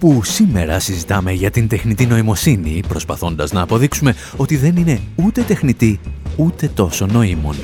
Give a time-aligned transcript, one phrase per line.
[0.00, 6.00] Όπου σήμερα συζητάμε για την τεχνητή νοημοσύνη προσπαθώντας να αποδείξουμε ότι δεν είναι ούτε τεχνητή
[6.36, 7.54] ούτε τόσο νοήμων.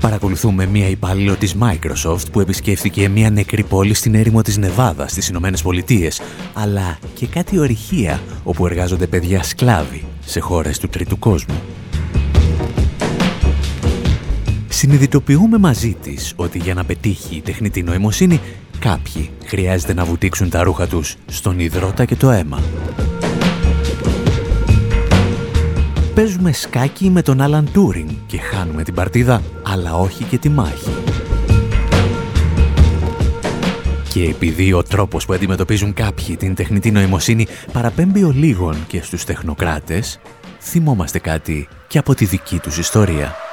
[0.00, 5.28] Παρακολουθούμε μία υπάλληλο της Microsoft που επισκέφθηκε μία νεκρή πόλη στην έρημο της Νεβάδα στις
[5.28, 6.20] Ηνωμένες Πολιτείες,
[6.52, 11.54] αλλά και κάτι ορυχεία όπου εργάζονται παιδιά σκλάβοι σε χώρες του τρίτου κόσμου.
[14.68, 18.40] Συνειδητοποιούμε μαζί της ότι για να πετύχει η τεχνητή νοημοσύνη
[18.78, 22.60] κάποιοι χρειάζεται να βουτήξουν τα ρούχα τους στον υδρότα και το αίμα.
[26.14, 30.90] Παίζουμε σκάκι με τον Άλαν Τούρινγκ και χάνουμε την παρτίδα, αλλά όχι και τη μάχη.
[34.08, 39.24] Και επειδή ο τρόπος που αντιμετωπίζουν κάποιοι την τεχνητή νοημοσύνη παραπέμπει ο λίγων και στους
[39.24, 40.20] τεχνοκράτες,
[40.60, 43.45] θυμόμαστε κάτι και από τη δική τους ιστορία.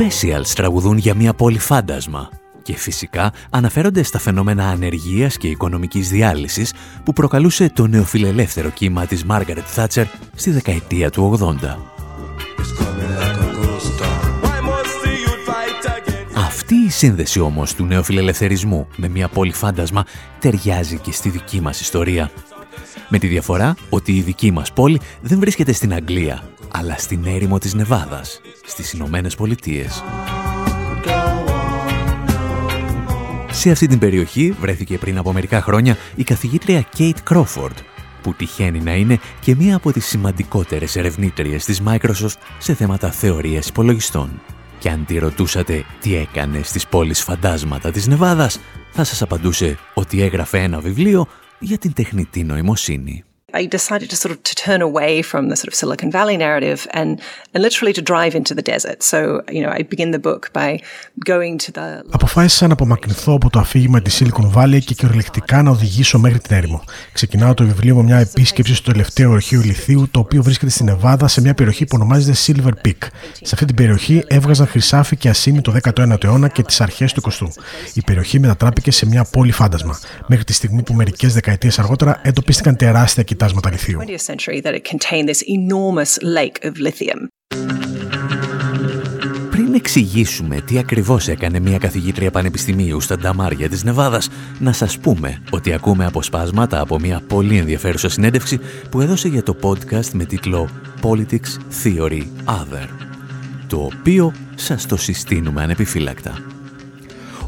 [0.00, 2.28] Specials τραγουδούν για μια πόλη φάντασμα
[2.62, 6.72] και φυσικά αναφέρονται στα φαινόμενα ανεργίας και οικονομικής διάλυσης
[7.04, 11.54] που προκαλούσε το νεοφιλελεύθερο κύμα της Μάργαρετ Θάτσερ στη δεκαετία του 80.
[16.34, 20.04] Αυτή η σύνδεση όμως του νεοφιλελευθερισμού με μια πόλη φάντασμα
[20.38, 22.30] ταιριάζει και στη δική μας ιστορία.
[23.08, 26.42] Με τη διαφορά ότι η δική μας πόλη δεν βρίσκεται στην Αγγλία,
[26.72, 30.02] αλλά στην έρημο της Νεβάδας, στις Ηνωμένες Πολιτείες.
[33.50, 37.74] Σε αυτή την περιοχή βρέθηκε πριν από μερικά χρόνια η καθηγήτρια Kate Crawford,
[38.22, 43.68] που τυχαίνει να είναι και μία από τις σημαντικότερες ερευνήτριες της Microsoft σε θέματα θεωρίας
[43.68, 44.40] υπολογιστών.
[44.78, 50.22] Και αν τη ρωτούσατε τι έκανε στις πόλεις φαντάσματα της Νεβάδας, θα σας απαντούσε ότι
[50.22, 51.26] έγραφε ένα βιβλίο
[51.60, 53.24] για την τεχνητή νοημοσύνη.
[53.54, 56.80] I decided to sort of to turn away from the sort of Silicon Valley narrative
[56.98, 57.10] and,
[57.54, 58.98] and literally to drive into the desert.
[59.02, 59.18] So,
[59.56, 60.70] you know, I begin the book by
[61.24, 62.04] going to the...
[62.10, 66.56] Αποφάσισα να απομακρυνθώ από το αφήγημα της Silicon Valley και κυριολεκτικά να οδηγήσω μέχρι την
[66.56, 66.84] έρημο.
[67.12, 71.28] Ξεκινάω το βιβλίο με μια επίσκεψη στο τελευταίο ορχείο λιθίου, το οποίο βρίσκεται στην Εβάδα
[71.28, 73.06] σε μια περιοχή που ονομάζεται Silver Peak.
[73.32, 77.22] Σε αυτή την περιοχή έβγαζαν χρυσάφι και ασίμι το 19ο αιώνα και τις αρχές του
[77.30, 77.46] 20ου.
[77.94, 82.76] Η περιοχή μετατράπηκε σε μια πόλη φάντασμα, μέχρι τη στιγμή που μερικές δεκαετίες αργότερα εντοπίστηκαν
[82.76, 83.98] τεράστια κοιτάσματα λιθίου.
[89.50, 94.28] Πριν πριν εξηγήσουμε τι ακριβώς έκανε μια καθηγήτρια πανεπιστημίου στα Νταμάρια της Νεβάδας,
[94.58, 98.58] να σας πούμε ότι ακούμε αποσπάσματα από μια πολύ ενδιαφέρουσα συνέντευξη
[98.90, 100.68] που έδωσε για το podcast με τίτλο
[101.02, 102.88] Politics Theory Other,
[103.66, 106.59] το οποίο σας το συστήνουμε ανεπιφύλακτα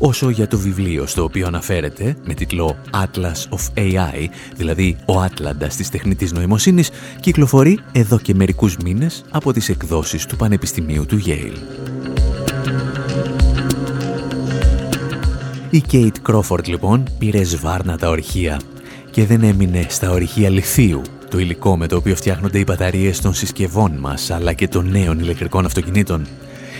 [0.04, 5.76] όσο για το βιβλίο στο οποίο αναφέρεται με τίτλο Atlas of AI, δηλαδή ο Άτλαντας
[5.76, 6.90] της τεχνητής νοημοσύνης,
[7.20, 11.56] κυκλοφορεί εδώ και μερικούς μήνες από τις εκδόσεις του Πανεπιστημίου του Yale.
[15.70, 18.60] Η Kate Crawford λοιπόν πήρε σβάρνα τα ορυχεία
[19.10, 23.34] και δεν έμεινε στα ορυχεία λιθίου, το υλικό με το οποίο φτιάχνονται οι μπαταρίες των
[23.34, 26.26] συσκευών μας αλλά και των νέων ηλεκτρικών αυτοκινήτων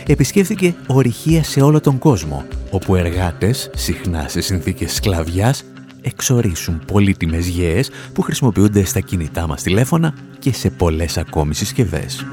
[0.07, 5.65] επισκέφθηκε ορυχεία σε όλο τον κόσμο, όπου εργάτες, συχνά σε συνθήκες σκλαβιάς,
[6.03, 12.25] εξορίσουν πολύτιμες γέες που χρησιμοποιούνται στα κινητά μας τηλέφωνα και σε πολλές ακόμη συσκευές.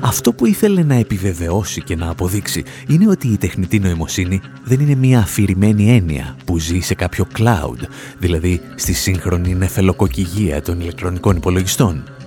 [0.00, 4.94] Αυτό που ήθελε να επιβεβαιώσει και να αποδείξει είναι ότι η τεχνητή νοημοσύνη δεν είναι
[4.94, 7.86] μια αφηρημένη έννοια που ζει σε κάποιο cloud,
[8.18, 12.17] δηλαδή στη σύγχρονη νεφελοκοκυγία των ηλεκτρονικών υπολογιστών.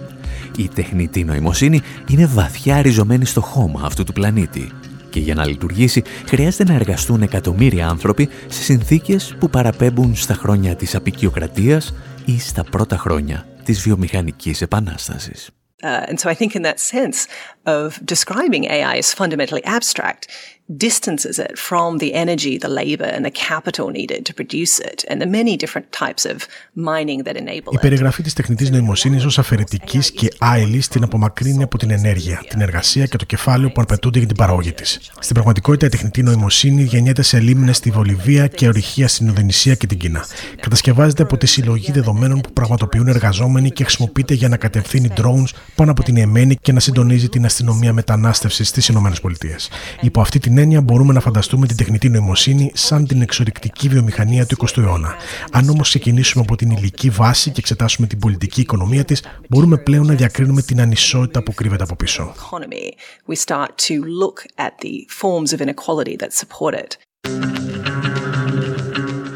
[0.57, 4.71] Η τεχνητή νοημοσύνη είναι βαθιά ριζωμένη στο χώμα αυτού του πλανήτη
[5.09, 10.75] και για να λειτουργήσει χρειάζεται να εργαστούν εκατομμύρια άνθρωποι σε συνθήκες που παραπέμπουν στα χρόνια
[10.75, 11.93] της απεικιοκρατίας
[12.25, 15.49] ή στα πρώτα χρόνια της βιομηχανικής επανάστασης.
[15.83, 17.17] Uh, and so I think in that sense
[17.65, 20.27] of describing AI as fundamentally abstract,
[20.77, 25.21] distances it from the energy, the labor and the capital needed to produce it and
[25.21, 26.37] the many different types of
[26.75, 27.75] mining that enable it.
[27.75, 32.61] Η περιγραφή της τεχνητής νοημοσύνης ως αφαιρετικής και άειλης την απομακρύνει από την ενέργεια, την
[32.61, 34.99] εργασία και το κεφάλαιο που απαιτούνται για την παραγωγή της.
[35.19, 39.87] Στην πραγματικότητα η τεχνητή νοημοσύνη γεννιέται σε λίμνες στη Βολιβία και ορυχεία στην Ινδονησία και
[39.87, 40.25] την Κίνα.
[40.59, 45.91] Κατασκευάζεται από τη συλλογή δεδομένων που πραγματοποιούν εργαζόμενοι και χρησιμοποιείται για να κατευθύνει drones πάνω
[45.91, 49.11] από την Εμένη και να συντονίζει την αστυνομία μετανάστευσης στις ΗΠΑ.
[50.01, 54.55] Υπό αυτή την έννοια μπορούμε να φανταστούμε την τεχνητή νοημοσύνη σαν την εξορρυκτική βιομηχανία του
[54.59, 55.15] 20ου αιώνα.
[55.51, 60.05] Αν όμως ξεκινήσουμε από την υλική βάση και εξετάσουμε την πολιτική οικονομία της, μπορούμε πλέον
[60.05, 62.33] να διακρίνουμε την ανισότητα που κρύβεται από πίσω.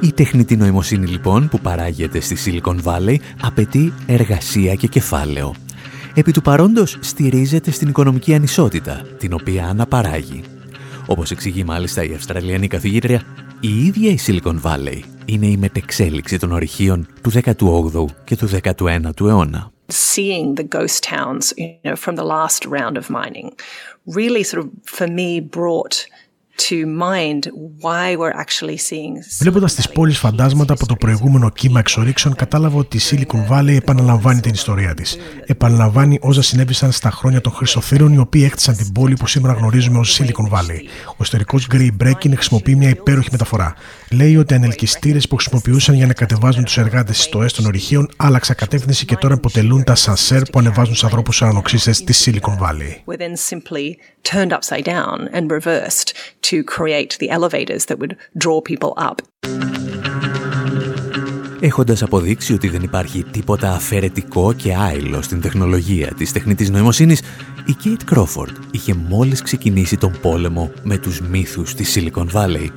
[0.02, 5.56] Η τεχνητή νοημοσύνη λοιπόν που παράγεται στη Silicon Valley απαιτεί εργασία και κεφάλαιο.
[6.18, 10.44] Επί του παρόντος στηρίζεται στην οικονομική ανισότητα, την οποία αναπαράγει.
[11.08, 13.22] Όπως εξηγεί μάλιστα η Αυστραλιανή καθηγήτρια,
[13.60, 19.28] η ίδια η Silicon Valley είναι η μετεξέλιξη των ορυχείων του 18ου και του 19ου
[19.28, 19.72] αιώνα.
[19.88, 23.48] Seeing the ghost towns, you know, from the last round of mining
[24.18, 24.68] really sort of
[24.98, 25.96] for me brought
[29.40, 34.40] Βλέποντας τις πόλεις φαντάσματα από το προηγούμενο κύμα εξορίξεων, κατάλαβα ότι η Silicon Valley επαναλαμβάνει
[34.40, 35.18] την ιστορία της.
[35.46, 40.00] Επαναλαμβάνει όσα συνέβησαν στα χρόνια των Χρυσοθύρων, οι οποίοι έκτισαν την πόλη που σήμερα γνωρίζουμε
[40.00, 40.80] ως Silicon Valley.
[41.08, 43.74] Ο ιστορικός Gray Breaking χρησιμοποιεί μια υπέροχη μεταφορά.
[44.12, 48.56] Λέει ότι ανελκυστήρες που χρησιμοποιούσαν για να κατεβάζουν τους εργάτες στις στοέ των ορυχείων άλλαξαν
[48.56, 52.94] κατεύθυνση και τώρα αποτελούν τα σανσέρ που ανεβάζουν του ανθρώπους σε ανοξίστες της Silicon Valley
[56.50, 59.18] to create the elevators that would draw people up.
[61.60, 67.22] Έχοντας αποδείξει ότι δεν υπάρχει τίποτα αφαιρετικό και άειλο στην τεχνολογία της τεχνητής νοημοσύνης,
[67.66, 72.70] η Kate Crawford είχε μόλις ξεκινήσει τον πόλεμο με τους μύθους της Silicon Valley.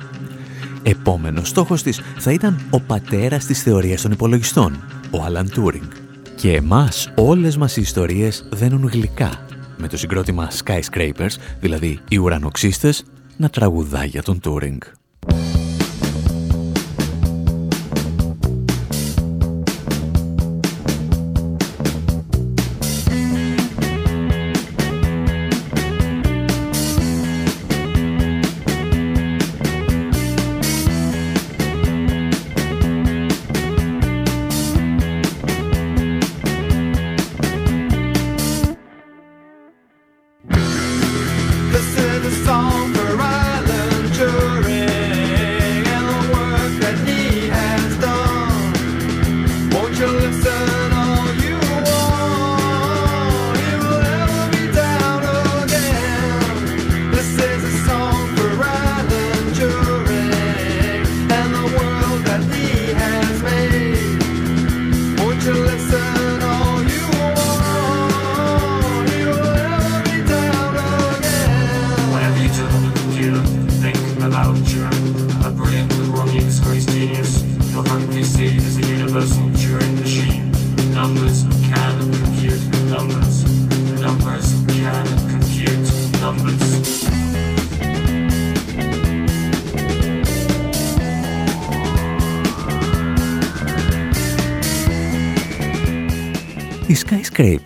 [0.83, 5.87] Επόμενος στόχος της θα ήταν ο πατέρας της θεωρίας των υπολογιστών, ο Alan Turing.
[6.35, 9.45] Και εμάς όλες μας οι ιστορίες δένουν γλυκά
[9.77, 13.03] με το συγκρότημα Skyscrapers, δηλαδή οι ουρανοξύστες,
[13.39, 14.81] να τραγουδά για τον Τούρινγκ.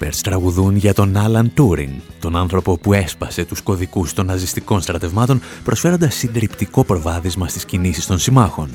[0.04, 5.42] Skyscrapers τραγουδούν για τον Alan Turing, τον άνθρωπο που έσπασε τους κωδικούς των ναζιστικών στρατευμάτων
[5.64, 8.70] προσφέροντας συντριπτικό προβάδισμα στις κινήσεις των συμμάχων.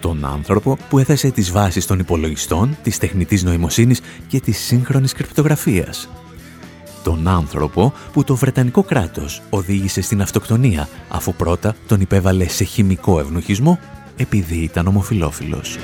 [0.00, 6.08] Τον άνθρωπο που έθεσε τις βάσεις των υπολογιστών, της τεχνητής νοημοσύνης και της σύγχρονης κρυπτογραφίας.
[7.02, 13.20] Τον άνθρωπο που το Βρετανικό κράτος οδήγησε στην αυτοκτονία αφού πρώτα τον υπέβαλε σε χημικό
[13.20, 13.78] ευνοχισμό
[14.16, 15.78] επειδή ήταν ομοφιλόφιλος.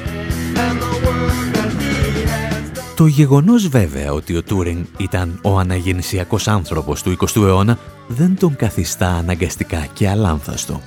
[2.97, 8.57] Το γεγονός βέβαια ότι ο Τούρινγκ ήταν ο αναγεννησιακός άνθρωπος του 20ου αιώνα δεν τον
[8.57, 10.81] καθιστά αναγκαστικά και αλάνθαστο.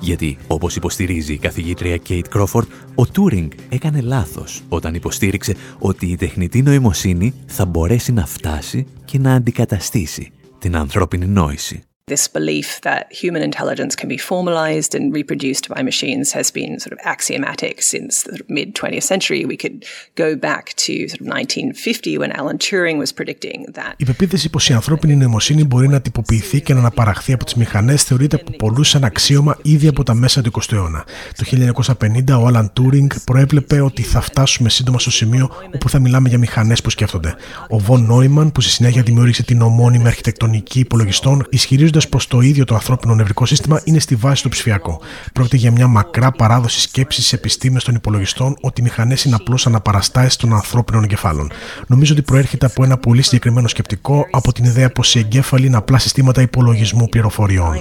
[0.00, 6.16] Γιατί, όπως υποστηρίζει η καθηγήτρια Κέιτ Κρόφορντ, ο Τούρινγκ έκανε λάθος όταν υποστήριξε ότι η
[6.16, 11.87] τεχνητή νοημοσύνη θα μπορέσει να φτάσει και να αντικαταστήσει την ανθρώπινη νόηση.
[12.14, 16.94] This belief that human intelligence can be formalized and reproduced by machines has been sort
[16.96, 19.40] of axiomatic since the mid 20th century.
[19.54, 19.78] We could
[20.24, 23.94] go back to sort of 1950 when Alan Turing was predicting that.
[23.96, 28.02] Η πεποίθηση πως η ανθρώπινη νοημοσύνη μπορεί να τυποποιηθεί και να αναπαραχθεί από τις μηχανές
[28.02, 31.04] θεωρείται από πολλούς σαν αξίωμα ήδη από τα μέσα του 20ου αιώνα.
[31.36, 31.44] Το
[31.84, 36.38] 1950 ο Alan Turing προέβλεπε ότι θα φτάσουμε σύντομα στο σημείο όπου θα μιλάμε για
[36.38, 37.34] μηχανές που σκέφτονται.
[37.70, 42.64] Ο Von Neumann, που στη συνέχεια δημιούργησε την ομώνυμη αρχιτεκτονική υπολογιστών, ισχυρίζονται πω το ίδιο
[42.64, 45.00] το ανθρώπινο νευρικό σύστημα είναι στη βάση του ψηφιακό.
[45.32, 49.66] Πρόκειται για μια μακρά παράδοση σκέψης στι επιστήμε των υπολογιστών ότι οι μηχανές είναι απλώς
[49.66, 51.50] αναπαραστάσεις των ανθρώπινων εγκεφάλων.
[51.86, 55.76] Νομίζω ότι προέρχεται από ένα πολύ συγκεκριμένο σκεπτικό, από την ιδέα πως οι εγκέφαλοι είναι
[55.76, 57.74] απλά συστήματα υπολογισμού πληροφοριών.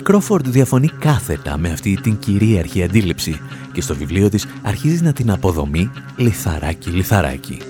[0.04, 3.40] Κρόφορντ διαφωνεί κάθετα με αυτή την κυρίαρχη αντίληψη
[3.72, 7.62] και στο βιβλίο της αρχίζεις να την αποδομεί λιθαράκι-λιθαράκι.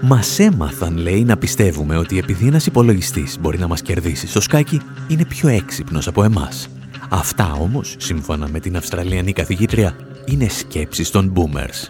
[0.00, 4.80] Μας έμαθαν, λέει, να πιστεύουμε ότι επειδή ένας υπολογιστής μπορεί να μας κερδίσει στο σκάκι,
[5.08, 6.68] είναι πιο έξυπνος από εμάς.
[7.10, 11.88] Αυτά όμως, σύμφωνα με την Αυστραλιανή καθηγήτρια, είναι σκέψεις των boomers.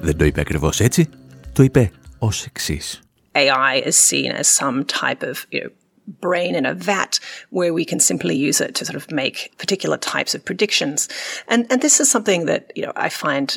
[0.00, 1.08] Δεν το είπε ακριβώς έτσι,
[1.52, 3.00] το είπε ως εξής.
[3.32, 7.18] AI is seen as some type of you know, brain in a vat
[7.50, 11.08] where we can simply use it to sort of make particular types of predictions.
[11.48, 13.56] And, and this is something that, you know, I find.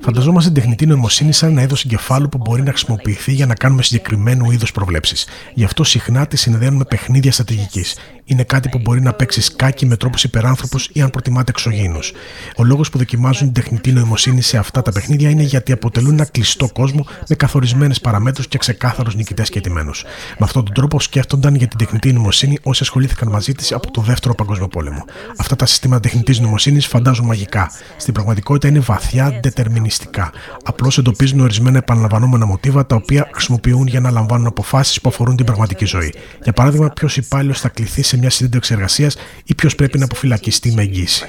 [0.00, 3.82] Φανταζόμαστε την τεχνητή νοημοσύνη σαν ένα είδος εγκεφάλου που μπορεί να χρησιμοποιηθεί για να κάνουμε
[3.82, 5.26] συγκεκριμένου είδου προβλέψεις.
[5.54, 7.98] Γι' αυτό συχνά τη συνδέουμε παιχνίδια στρατηγικής.
[8.24, 12.12] Είναι κάτι που μπορεί να παίξει σκάκι με τρόπους υπεράνθρωπους ή αν προτιμάτε εξωγήινους.
[12.56, 16.24] Ο λόγος που δοκιμάζουν την τεχνητή νοημοσύνη σε αυτά τα παιχνίδια είναι γιατί αποτελούν ένα
[16.24, 19.90] κλειστό κόσμο με καθορισμένες παραμέτρους και ξεκάθαρους νικητές και ετοιμένου.
[20.38, 24.00] Με αυτόν τον τρόπο σκέφτονταν για την τεχνητή νοημοσύνη όσοι ασχολήθηκαν μαζί της από το
[24.00, 25.04] Δεύτερο Παγκόσμιο Πόλεμο.
[25.36, 27.70] Αυτά τα συστήματα τεχνητής νοημοσύνης φαντάζουν μαγικά.
[27.96, 30.32] Στην πραγματικότητα είναι βαθιά δετερμινιστικά.
[30.64, 35.46] Απλώς εντοπίζουν ορισμένα επαναλαμβανόμενα μοτίβα τα οποία χρησιμοποιούν για να λαμβάνουν αποφάσεις που αφορούν την
[35.46, 36.14] πραγματική ζωή.
[36.42, 40.72] Για παράδειγμα, ποιος υπάλληλος θα κληθεί σε μια συνέντευξη εργασίας ή ποιος πρέπει να αποφυλακιστεί
[40.72, 41.26] με εγγύηση.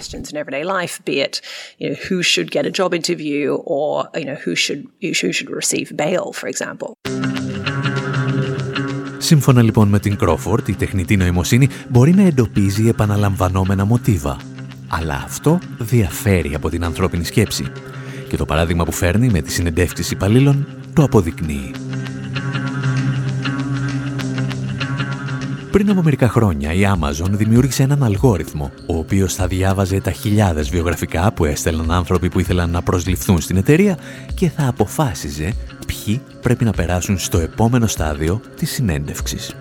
[9.18, 14.38] Σύμφωνα λοιπόν με την Κρόφορτ, η τεχνητή νοημοσύνη μπορεί να εντοπίζει επαναλαμβανόμενα μοτίβα.
[14.94, 17.66] Αλλά αυτό διαφέρει από την ανθρώπινη σκέψη.
[18.28, 21.72] Και το παράδειγμα που φέρνει με τις συνεντεύξεις υπαλλήλων το αποδεικνύει.
[25.72, 30.70] Πριν από μερικά χρόνια η Amazon δημιούργησε έναν αλγόριθμο, ο οποίος θα διάβαζε τα χιλιάδες
[30.70, 33.98] βιογραφικά που έστελναν άνθρωποι που ήθελαν να προσληφθούν στην εταιρεία
[34.34, 35.54] και θα αποφάσιζε
[35.88, 39.56] ποιοι πρέπει να περάσουν στο επόμενο στάδιο της συνέντευξης.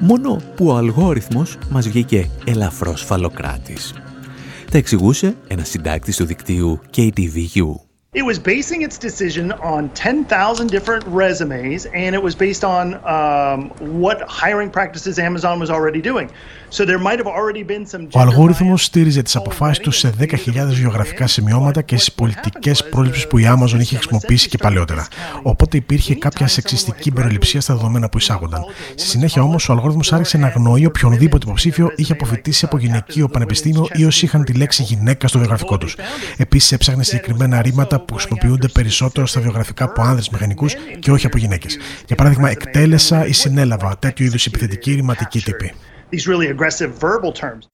[0.00, 3.94] Μόνο που ο αλγόριθμος μας βγήκε ελαφρώς φαλοκράτης.
[4.70, 7.87] Τα εξηγούσε ένα συντάκτης του δικτύου KTVU.
[8.14, 13.68] It was basing its decision on 10,000 different resumes and it was based on um,
[14.00, 16.30] what hiring practices Amazon was already doing.
[18.12, 20.34] Ο αλγόριθμος στήριζε τις αποφάσεις του σε 10.000
[20.68, 25.08] βιογραφικά σημειώματα και στις πολιτικές πρόληψεις που η Amazon είχε χρησιμοποιήσει και παλαιότερα.
[25.42, 28.64] Οπότε υπήρχε κάποια σεξιστική περιληψία στα δεδομένα που εισάγονταν.
[28.94, 33.88] Στη συνέχεια όμως, ο αλγόριθμος άρχισε να αγνοεί οποιονδήποτε υποψήφιο είχε αποφυτίσει από γυναικείο πανεπιστήμιο
[33.92, 35.96] ή όσοι είχαν τη λέξη γυναίκα στο βιογραφικό τους.
[36.36, 41.38] Επίσης, έψαχνε συγκεκριμένα ρήματα που χρησιμοποιούνται περισσότερο στα βιογραφικά από άνδρες μηχανικούς και όχι από
[41.38, 41.78] γυναίκες.
[42.06, 45.74] Για παράδειγμα, εκτέλεσα ή συνέλαβα τέτοιου είδους επιθετική ρηματική τύπη
[46.10, 47.66] these really aggressive verbal terms.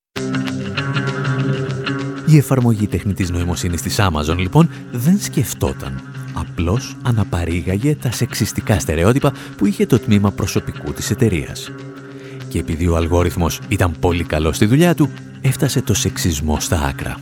[2.26, 6.00] Η εφαρμογή τεχνητής νοημοσύνης της Amazon λοιπόν δεν σκεφτόταν.
[6.34, 11.70] Απλώς αναπαρήγαγε τα σεξιστικά στερεότυπα που είχε το τμήμα προσωπικού της εταιρείας.
[12.48, 17.16] Και επειδή ο αλγόριθμος ήταν πολύ καλός στη δουλειά του, έφτασε το σεξισμό στα άκρα.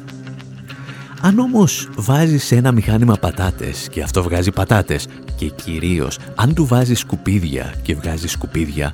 [1.25, 6.67] Αν όμως βάζεις σε ένα μηχάνημα πατάτες και αυτό βγάζει πατάτες και κυρίως αν του
[6.67, 8.93] βάζεις σκουπίδια και βγάζει σκουπίδια,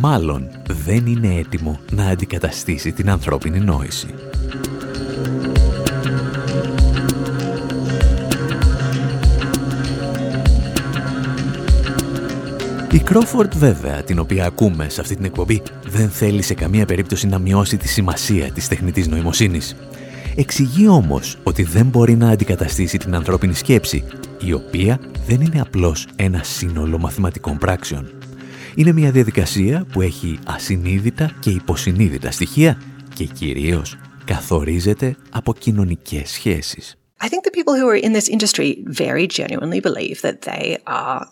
[0.00, 0.48] μάλλον
[0.84, 4.14] δεν είναι έτοιμο να αντικαταστήσει την ανθρώπινη νόηση.
[12.92, 17.26] Η Crawford βέβαια, την οποία ακούμε σε αυτή την εκπομπή, δεν θέλει σε καμία περίπτωση
[17.26, 19.76] να μειώσει τη σημασία της τεχνητής νοημοσύνης.
[20.36, 24.04] Εξηγεί όμως ότι δεν μπορεί να αντικαταστήσει την ανθρώπινη σκέψη,
[24.40, 28.10] η οποία δεν είναι απλώς ένα σύνολο μαθηματικών πράξεων.
[28.74, 32.82] Είναι μια διαδικασία που έχει ασυνείδητα και υποσυνείδητα στοιχεία
[33.14, 36.94] και κυρίως καθορίζεται από κοινωνικές σχέσεις.
[37.22, 41.26] I think the people who are in this industry very genuinely believe that they are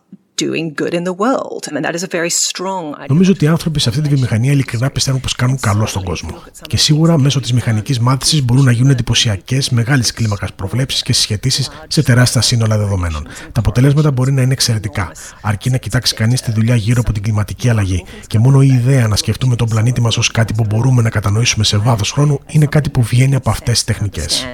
[0.44, 1.62] doing good in the world.
[1.68, 4.52] I mean, that is a very strong Νομίζω ότι οι άνθρωποι σε αυτή τη βιομηχανία
[4.52, 6.42] ειλικρινά πιστεύουν πως κάνουν καλό στον κόσμο.
[6.66, 11.70] Και σίγουρα μέσω της μηχανικής μάθησης μπορούν να γίνουν εντυπωσιακές, μεγάλης κλίμακας προβλέψεις και συσχετήσεις
[11.88, 13.26] σε τεράστια σύνολα δεδομένων.
[13.52, 17.22] Τα αποτελέσματα μπορεί να είναι εξαιρετικά, αρκεί να κοιτάξει κανείς τη δουλειά γύρω από την
[17.22, 18.04] κλιματική αλλαγή.
[18.26, 21.64] Και μόνο η ιδέα να σκεφτούμε τον πλανήτη μας ως κάτι που μπορούμε να κατανοήσουμε
[21.64, 24.46] σε βάθος χρόνου είναι κάτι που βγαίνει από αυτές τις τεχνικές.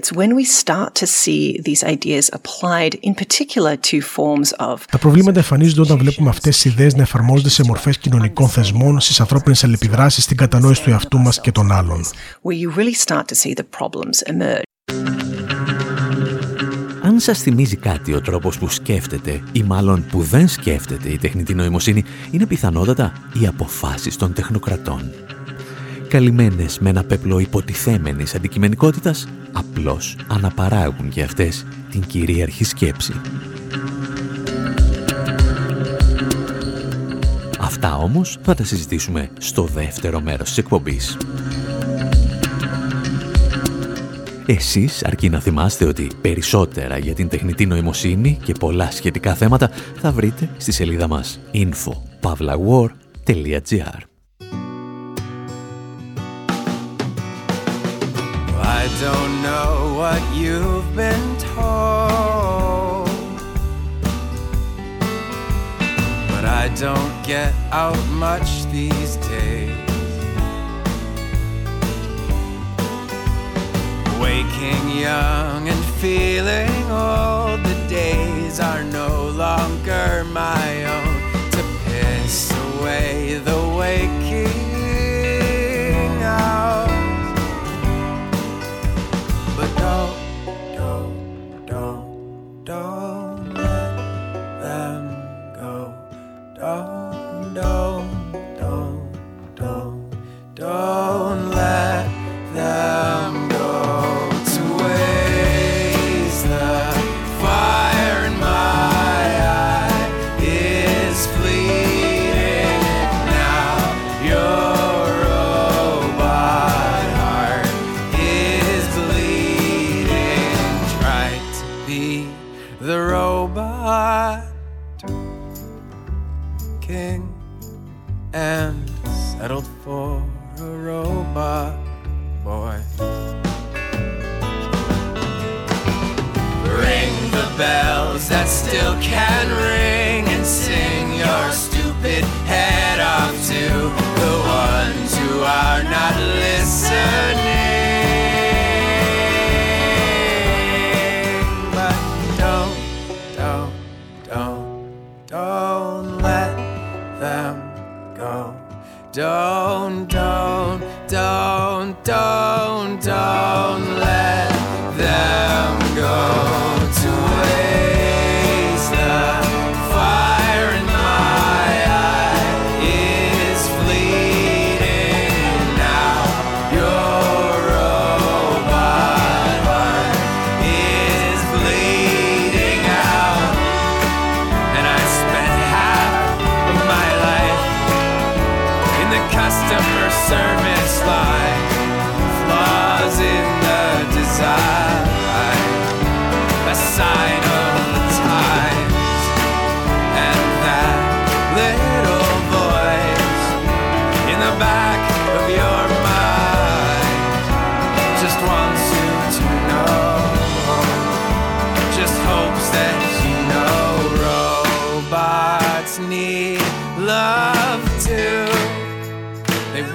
[0.00, 4.84] It's when we start to see these ideas applied in particular to forms of...
[4.90, 9.20] Τα προβλήματα εμφανίζονται όταν βλέπουμε αυτές τις ιδέες να εφαρμόζονται σε μορφές κοινωνικών θεσμών, στις
[9.20, 12.04] ανθρώπινες αλληλεπιδράσεις, στην κατανόηση του εαυτού μας και των άλλων.
[12.42, 14.62] Where you really start to see the problems emerge.
[17.02, 21.54] Αν σας θυμίζει κάτι ο τρόπος που σκέφτεται ή μάλλον που δεν σκέφτεται η τεχνητή
[21.54, 25.10] νοημοσύνη, είναι πιθανότατα οι αποφάσεις των τεχνοκρατών
[26.10, 33.12] καλυμμένες με ένα πέπλο υποτιθέμενης αντικειμενικότητας, απλώς αναπαράγουν για αυτές την κυρίαρχη σκέψη.
[37.58, 41.16] Αυτά όμως θα τα συζητήσουμε στο δεύτερο μέρος της εκπομπής.
[44.46, 50.12] Εσείς αρκεί να θυμάστε ότι περισσότερα για την τεχνητή νοημοσύνη και πολλά σχετικά θέματα θα
[50.12, 54.09] βρείτε στη σελίδα μας info.pavlawar.gr
[59.00, 63.08] don't know what you've been told.
[66.30, 69.76] But I don't get out much these days.
[74.20, 83.38] Waking young and feeling old, the days are no longer my own to piss away
[83.44, 84.49] the waking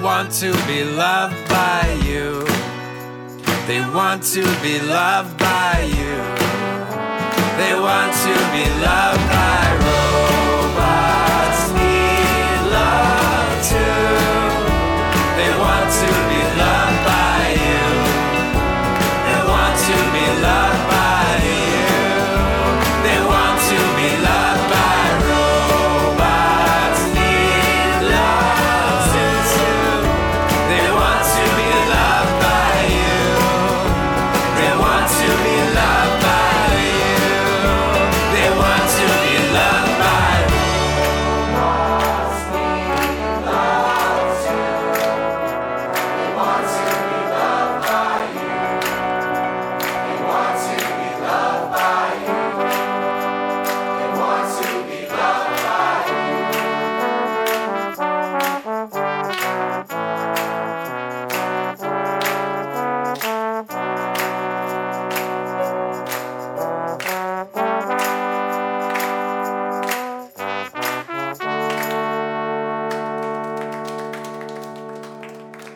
[0.06, 2.44] to be loved by you.
[3.66, 6.16] They want to be loved by you.
[7.58, 9.65] They want to be loved by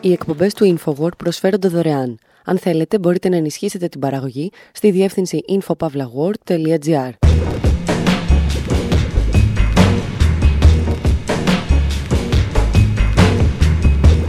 [0.03, 2.17] Οι εκπομπές του InfoWord προσφέρονται δωρεάν.
[2.45, 7.11] Αν θέλετε, μπορείτε να ενισχύσετε την παραγωγή στη διεύθυνση infopavlagor.gr.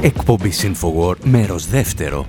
[0.03, 2.25] Εκπομπή InfoWord, μέρος δεύτερο.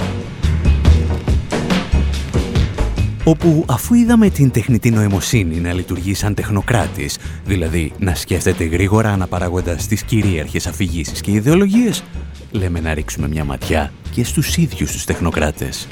[3.26, 9.88] όπου αφού είδαμε την τεχνητή νοημοσύνη να λειτουργεί σαν τεχνοκράτης, δηλαδή να σκέφτεται γρήγορα αναπαράγοντας
[9.88, 12.04] τις κυρίαρχες αφηγήσεις και ιδεολογίες,
[12.54, 15.88] λέμε να ρίξουμε μια ματιά και στους ίδιους τους τεχνοκράτες.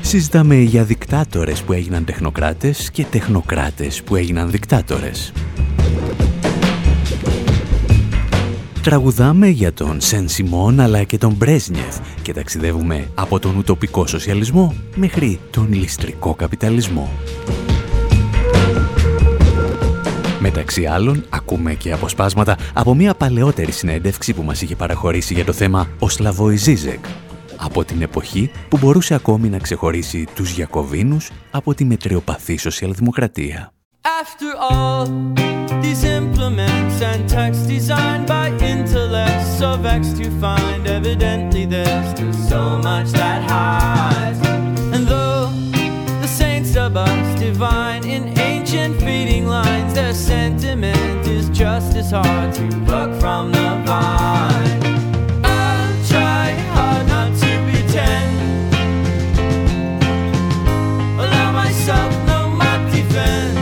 [0.00, 5.32] Συζητάμε για δικτάτορες που έγιναν τεχνοκράτες και τεχνοκράτες που έγιναν δικτάτορες.
[8.82, 14.74] Τραγουδάμε για τον Σεν Σιμών αλλά και τον Μπρέσνιεφ και ταξιδεύουμε από τον ουτοπικό σοσιαλισμό
[14.94, 17.10] μέχρι τον ληστρικό καπιταλισμό.
[20.44, 25.52] Μεταξύ άλλων, ακούμε και αποσπάσματα από μια παλαιότερη συνέντευξη που μας είχε παραχωρήσει για το
[25.52, 27.04] θέμα ο Σλαβόη Ζίζεκ,
[27.56, 33.72] από την εποχή που μπορούσε ακόμη να ξεχωρίσει τους Γιακοβίνους από τη μετριοπαθή σοσιαλδημοκρατία.
[34.22, 35.06] After all,
[35.84, 42.62] these implements and text designed by intellects so vexed to find evidently there's still so
[42.88, 44.40] much that hides.
[44.94, 45.44] And though
[46.22, 52.52] the saints of us divine in ancient feeding lines, the sentiment is just as hard
[52.52, 54.82] to pluck from the vine.
[55.42, 58.74] I'll try hard not to pretend.
[61.18, 62.40] Allow myself no
[62.90, 63.58] defense.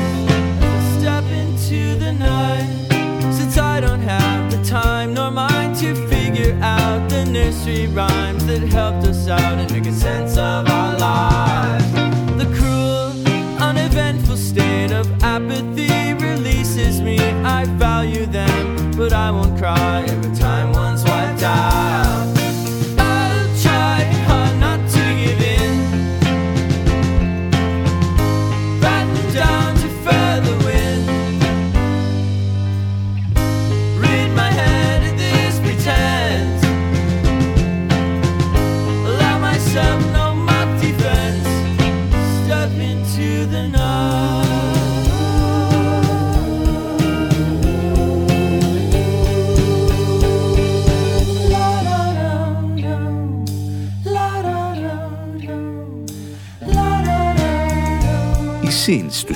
[0.98, 3.32] Step into the night.
[3.32, 8.62] Since I don't have the time nor mind to figure out the nursery rhymes that
[8.62, 8.89] help.
[19.12, 19.49] I won't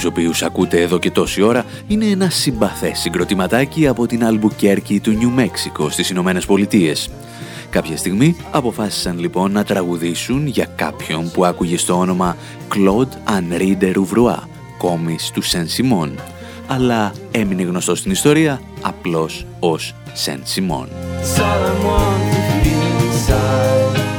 [0.04, 5.10] τους οποίους ακούτε εδώ και τόση ώρα, είναι ένα συμπαθές συγκροτηματάκι από την Αλμπουκέρκη του
[5.10, 7.10] Νιου Μέξικο στις Ηνωμένες Πολιτείες.
[7.70, 12.36] Κάποια στιγμή αποφάσισαν λοιπόν να τραγουδήσουν για κάποιον που άκουγε στο όνομα
[12.74, 14.36] Claude Henri de Rouvroy,
[14.78, 16.14] κόμις του Σεν Σιμών,
[16.66, 20.88] αλλά έμεινε γνωστό στην ιστορία απλώς ως Σεν Σιμών.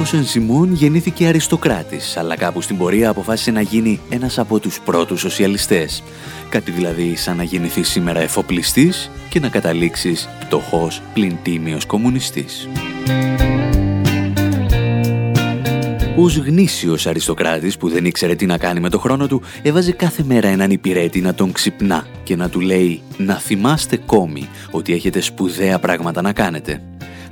[0.06, 4.80] Ο Σεν Σιμών γεννήθηκε αριστοκράτης, αλλά κάπου στην πορεία αποφάσισε να γίνει ένας από τους
[4.80, 6.04] πρώτους σοσιαλιστές.
[6.50, 12.70] Κάτι δηλαδή σαν να γεννηθείς σήμερα εφοπλιστής και να καταλήξεις πτωχός πλην τίμιος κομμουνιστής.
[16.15, 20.24] Ως γνήσιος αριστοκράτης που δεν ήξερε τι να κάνει με το χρόνο του, έβαζε κάθε
[20.24, 25.22] μέρα έναν υπηρέτη να τον ξυπνά και να του λέει «Να θυμάστε κόμι ότι έχετε
[25.22, 26.82] σπουδαία πράγματα να κάνετε»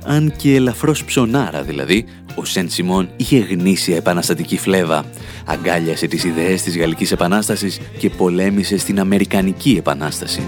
[0.06, 5.04] αν και ελαφρώς ψωνάρα δηλαδή, ο Σεν Σιμών είχε γνήσια επαναστατική φλέβα.
[5.44, 10.42] Αγκάλιασε τις ιδέες της Γαλλικής Επανάστασης και πολέμησε στην Αμερικανική Επανάσταση.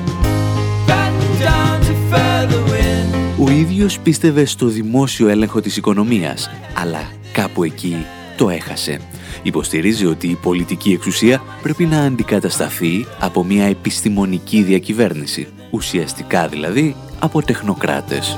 [3.38, 7.96] Ο ίδιος πίστευε στο δημόσιο έλεγχο της οικονομίας, αλλά κάπου εκεί
[8.36, 9.00] το έχασε.
[9.42, 17.42] Υποστηρίζει ότι η πολιτική εξουσία πρέπει να αντικατασταθεί από μια επιστημονική διακυβέρνηση, ουσιαστικά δηλαδή από
[17.42, 18.36] τεχνοκράτες.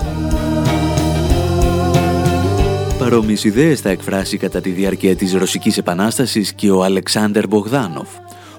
[3.09, 8.09] Παρόμοιες ιδέες θα εκφράσει κατά τη διάρκεια της Ρωσικής Επανάστασης και ο Αλεξάνδερ Μπογδάνοφ.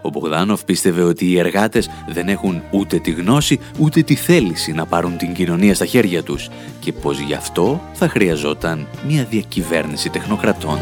[0.01, 4.85] Ο Μπογδάνοφ πίστευε ότι οι εργάτες δεν έχουν ούτε τη γνώση ούτε τη θέληση να
[4.85, 10.77] πάρουν την κοινωνία στα χέρια τους και πως γι' αυτό θα χρειαζόταν μια διακυβέρνηση τεχνοκρατών.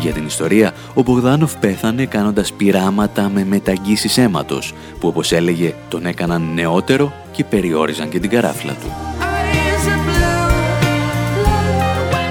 [0.00, 6.06] Για την ιστορία, ο Μπογδάνοφ πέθανε κάνοντας πειράματα με μεταγγίσεις αίματος, που όπως έλεγε τον
[6.06, 9.19] έκαναν νεότερο και περιόριζαν και την καράφλα του.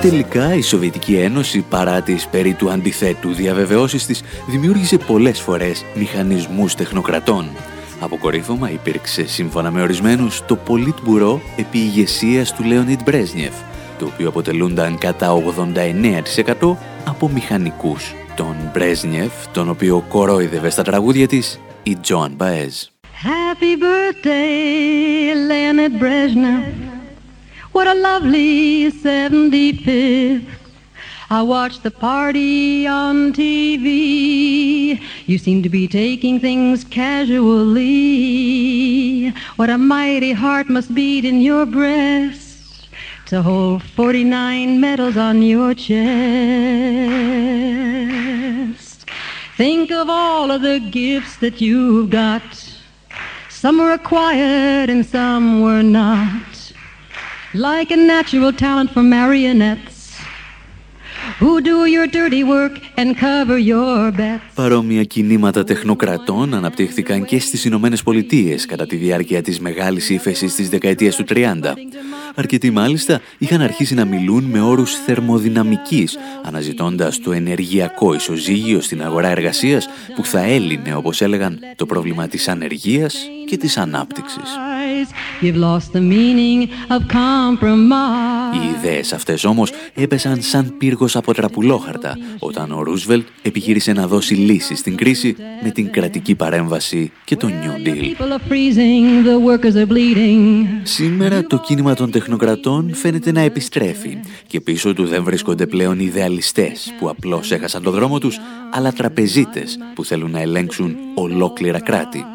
[0.02, 6.76] Τελικά η Σοβιετική Ένωση παρά τις περί του αντιθέτου διαβεβαιώσεις της δημιούργησε πολλές φορές μηχανισμούς
[6.76, 7.50] τεχνοκρατών.
[8.00, 13.54] Αποκορύφωμα υπήρξε σύμφωνα με ορισμένους το Politburo επί ηγεσίας του Λέονιτ Μπρέσνιεφ
[14.00, 18.14] το οποίο αποτελούνταν κατά 89% από μηχανικούς.
[18.36, 22.74] Τον Μπρέσνιεφ, τον οποίο κορόιδευε στα τραγούδια της, η Τζοαν Μπαέζ.
[23.24, 26.88] Happy birthday, Leonid Brezhnev.
[27.80, 30.44] What a lovely 75th.
[31.30, 35.02] I watched the party on TV.
[35.28, 37.80] You seem to be taking things casually.
[39.56, 42.89] What a mighty heart must beat in your breast
[43.28, 45.96] to hold 49 medals on your chest.
[49.56, 52.44] Think of all of the gifts that you've got.
[53.48, 56.59] Some were acquired and some were not.
[57.54, 60.00] Like a natural talent for marionettes.
[64.56, 70.70] Παρόμοια κινήματα τεχνοκρατών αναπτύχθηκαν και στις Ηνωμένες Πολιτείες κατά τη διάρκεια της μεγάλης ύφεσης της
[70.70, 71.74] δεκαετίας του 30.
[72.36, 79.28] Αρκετοί μάλιστα είχαν αρχίσει να μιλούν με όρους θερμοδυναμικής, αναζητώντας το ενεργειακό ισοζύγιο στην αγορά
[79.28, 83.16] εργασίας που θα έλυνε, όπως έλεγαν, το πρόβλημα της ανεργίας
[83.50, 84.50] και της ανάπτυξης.
[88.54, 94.34] Οι ιδέες αυτές όμως έπεσαν σαν πύργος από τραπουλόχαρτα όταν ο Ρούσβελτ επιχείρησε να δώσει
[94.34, 98.26] λύση στην κρίση με την κρατική παρέμβαση και το New Deal.
[100.84, 106.94] Σήμερα το κίνημα των τεχνοκρατών φαίνεται να επιστρέφει και πίσω του δεν βρίσκονται πλέον ιδεαλιστές
[107.00, 108.40] που απλώς έχασαν το δρόμο τους,
[108.72, 112.26] αλλά τραπεζίτες που θέλουν να ελέγξουν ολόκληρα κράτη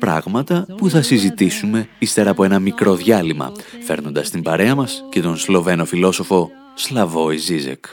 [0.00, 3.52] πράγματα που θα συζητήσουμε ύστερα από ένα μικρό διάλειμμα,
[3.84, 7.84] φέρνοντας την παρέα μας και τον Σλοβαίνο φιλόσοφο Σλαβόη Ζίζεκ.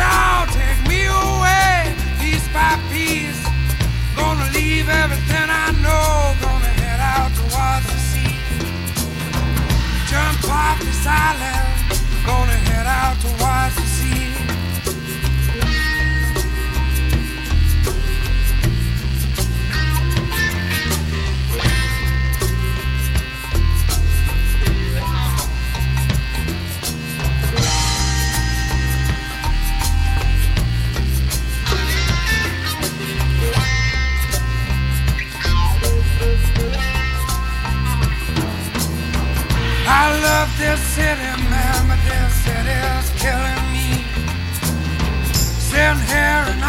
[0.00, 3.42] child, take me away piece by piece.
[4.16, 6.08] Gonna leave everything I know,
[6.44, 8.36] gonna head out towards the sea.
[10.10, 11.68] Jump off this island,
[12.24, 13.79] gonna head out towards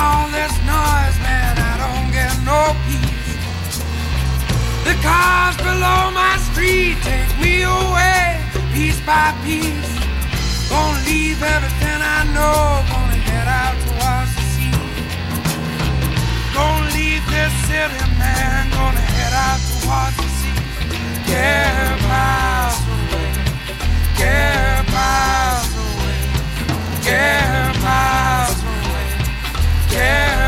[0.01, 3.77] all this noise, man, I don't get no peace.
[4.87, 8.41] The cars below my street take me away,
[8.73, 9.93] piece by piece.
[10.69, 12.61] Gonna leave everything I know,
[12.91, 14.73] gonna head out towards the sea.
[16.57, 20.59] Gonna leave this city, man, gonna head out towards the sea.
[21.29, 23.31] Get miles away,
[24.21, 26.21] get miles away,
[27.05, 27.60] get
[29.91, 30.40] care.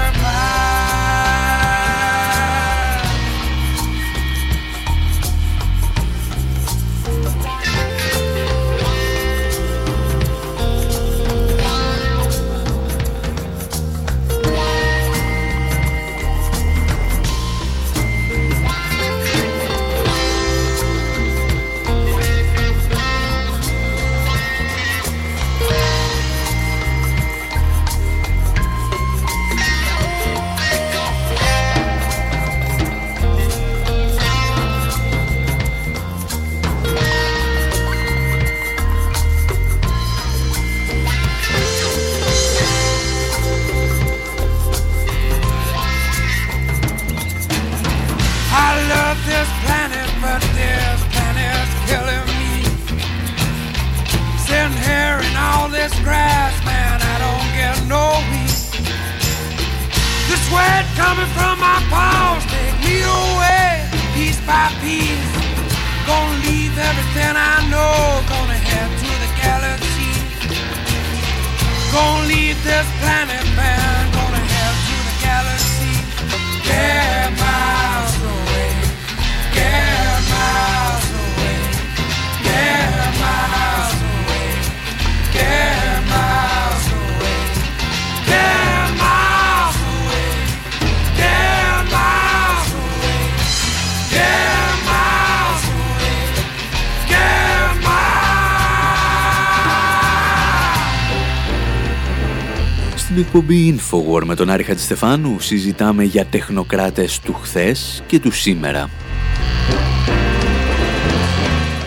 [103.13, 108.89] Στην εκπομπή Infowar με τον Άρη Χατζηστεφάνου συζητάμε για τεχνοκράτες του χθες και του σήμερα.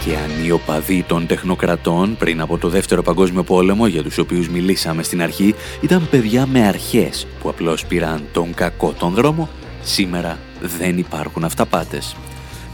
[0.04, 4.48] Και αν οι οπαδοί των τεχνοκρατών πριν από το Δεύτερο Παγκόσμιο Πόλεμο για τους οποίους
[4.48, 9.48] μιλήσαμε στην αρχή ήταν παιδιά με αρχές που απλώς πήραν τον κακό τον δρόμο,
[9.82, 10.38] σήμερα
[10.78, 12.16] δεν υπάρχουν αυταπάτες.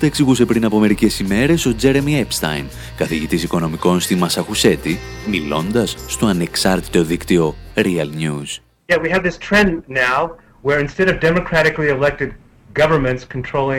[0.03, 2.65] Τα εξηγούσε πριν από μερικές ημέρες ο Τζέρεμι Έπσταϊν,
[2.97, 8.61] καθηγητής οικονομικών στη Μασαχουσέτη, μιλώντας στο ανεξάρτητο δίκτυο Real News.
[8.89, 10.31] Yeah, we have this trend now
[10.63, 12.52] where instead of democratically elected governments controlling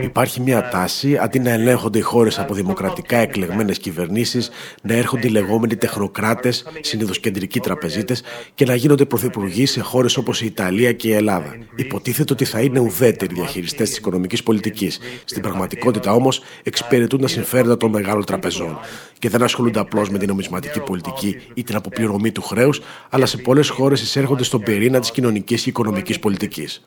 [0.03, 4.49] Υπάρχει μια τάση, αντί να ελέγχονται οι χώρες από δημοκρατικά εκλεγμένες κυβερνήσεις,
[4.81, 8.23] να έρχονται οι λεγόμενοι τεχνοκράτες, συνήθως κεντρικοί τραπεζίτες,
[8.55, 11.55] και να γίνονται πρωθυπουργοί σε χώρες όπως η Ιταλία και η Ελλάδα.
[11.75, 14.99] Υποτίθεται ότι θα είναι ουδέτεροι διαχειριστές της οικονομικής πολιτικής.
[15.25, 18.79] Στην πραγματικότητα όμως εξυπηρετούν τα συμφέροντα των μεγάλων τραπεζών
[19.19, 23.37] και δεν ασχολούνται απλώς με την νομισματική πολιτική ή την αποπληρωμή του χρέους, αλλά σε
[23.37, 26.83] πολλές χώρες εισέρχονται στον πυρήνα της κοινωνικής και οικονομικής πολιτικής.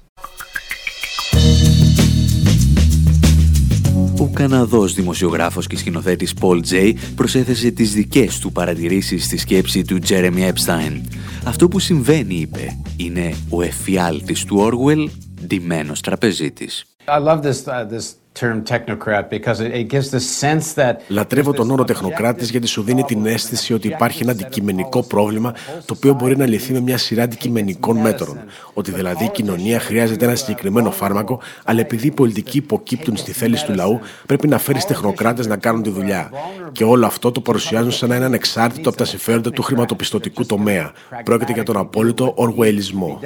[4.20, 10.00] Ο Καναδός δημοσιογράφος και σκηνοθέτης Paul Jay προσέθεσε τις δικές του παρατηρήσεις στη σκέψη του
[10.08, 11.02] Jeremy Epstein.
[11.46, 15.10] Αυτό που συμβαίνει, είπε, είναι ο εφιάλτης του Orwell,
[15.46, 16.86] ντυμένος τραπεζίτης.
[17.08, 21.54] I love this uh, this term technocrat because it, it gives the sense that Λατρεύω
[21.54, 25.54] τον όρο τεχνοκράτης γιατί σου δίνει την αίσθηση ότι υπάρχει ένα αντικειμενικό πρόβλημα
[25.86, 28.40] το οποίο μπορεί να λυθεί με μια σειρά αντικειμενικών μέτρων.
[28.74, 33.66] Ότι δηλαδή η κοινωνία χρειάζεται ένα συγκεκριμένο φάρμακο, αλλά επειδή οι πολιτικοί υποκύπτουν στη θέληση
[33.66, 36.32] του λαού, πρέπει να φέρεις τεχνοκράτες να κάνουν τη δουλειά.
[36.72, 40.92] Και όλο αυτό το παρουσιάζουν σαν να είναι ανεξάρτητο από τα συμφέροντα του χρηματοπιστωτικού τομέα.
[41.24, 43.20] Πρόκειται για τον απόλυτο ορουελισμό.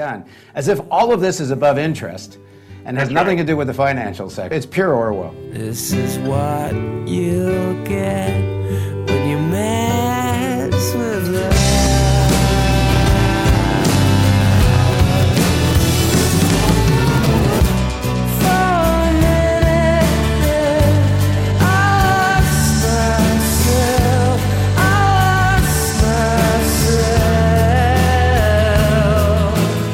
[2.89, 4.55] And has nothing to do with the financial sector.
[4.55, 5.35] It's pure Orwell.
[5.51, 6.73] This is what
[7.07, 8.33] you get
[9.07, 11.58] when you mess with love.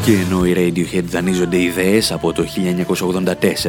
[0.05, 2.45] Και ενώ οι Radiohead δανείζονται ιδέες από το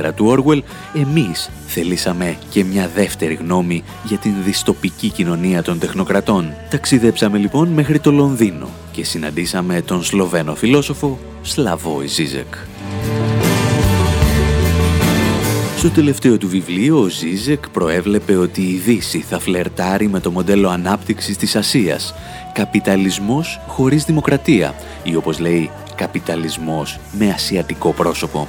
[0.08, 0.60] 1984 του Orwell,
[0.94, 6.52] εμείς θελήσαμε και μια δεύτερη γνώμη για την δυστοπική κοινωνία των τεχνοκρατών.
[6.70, 12.54] Ταξιδέψαμε λοιπόν μέχρι το Λονδίνο και συναντήσαμε τον Σλοβαίνο φιλόσοφο Σλαβόι Ζίζεκ.
[15.76, 20.68] Στο τελευταίο του βιβλίο, ο Ζίζεκ προέβλεπε ότι η Δύση θα φλερτάρει με το μοντέλο
[20.68, 22.14] ανάπτυξης της Ασίας.
[22.52, 28.48] Καπιταλισμός χωρίς δημοκρατία ή όπως λέει καπιταλισμός με ασιατικό πρόσωπο.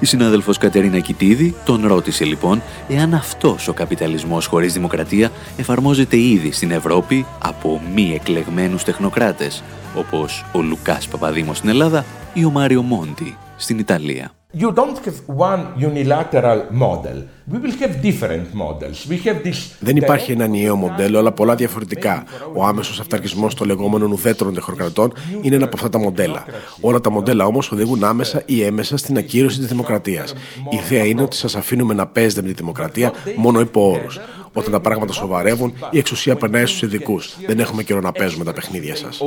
[0.00, 6.52] Η συνάδελφος Κατερίνα Κιτίδη τον ρώτησε λοιπόν εάν αυτός ο καπιταλισμός χωρίς δημοκρατία εφαρμόζεται ήδη
[6.52, 9.62] στην Ευρώπη από μη εκλεγμένους τεχνοκράτες,
[9.96, 14.39] όπως ο Λουκάς Παπαδήμος στην Ελλάδα ή ο Μάριο Μόντι στην Ιταλία.
[14.52, 17.18] You don't have one unilateral model.
[17.52, 19.06] We will have different models.
[19.08, 22.24] We have this Δεν υπάρχει ένα ενιαίο μοντέλο, αλλά πολλά διαφορετικά.
[22.54, 26.44] Ο άμεσος αυταρχισμός των λεγόμενων ουδέτερων τεχνοκρατών είναι ένα από αυτά τα μοντέλα.
[26.80, 30.32] Όλα τα μοντέλα όμως οδηγούν άμεσα ή έμεσα στην ακύρωση της δημοκρατίας.
[30.70, 34.20] Η ιδέα είναι ότι σας αφήνουμε να παίζετε με τη δημοκρατία μόνο υπό όρους.
[34.52, 37.36] Όταν τα πράγματα σοβαρεύουν, η εξουσία περνάει στους ειδικούς.
[37.46, 39.20] Δεν έχουμε καιρό να παίζουμε τα παιχνίδια σας.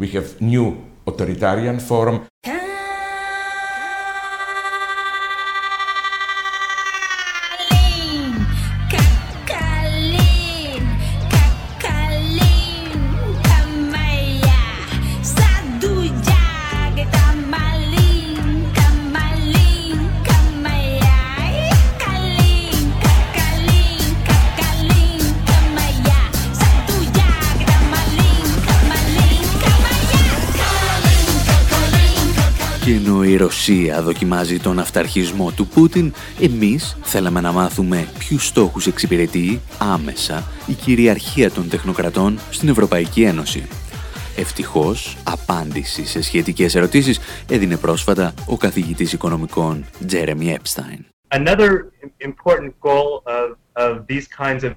[0.00, 0.72] We have new
[1.10, 2.20] authoritarian form.
[33.34, 40.44] Η Ρωσία δοκιμάζει τον αυταρχισμό του Πούτιν, εμείς θέλαμε να μάθουμε ποιους στόχους εξυπηρετεί άμεσα
[40.66, 43.68] η κυριαρχία των τεχνοκρατών στην Ευρωπαϊκή Ένωση.
[44.36, 51.04] Ευτυχώς, απάντηση σε σχετικές ερωτήσεις έδινε πρόσφατα ο καθηγητής οικονομικών Τζέρεμι Έπσταϊν.
[51.28, 51.70] Another
[52.28, 54.72] important goal of, of these kinds of